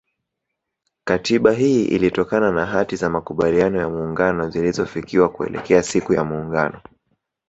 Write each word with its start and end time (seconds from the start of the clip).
Katiba 1.03 1.51
hii 1.51 1.83
ilitokana 1.85 2.51
na 2.51 2.65
hati 2.65 2.95
za 2.95 3.09
makubaliano 3.09 3.79
ya 3.79 3.89
muungano 3.89 4.49
zilizofikiwa 4.49 5.29
kuelekea 5.29 5.83
siku 5.83 6.13
ya 6.13 6.23
muungano 6.23 6.81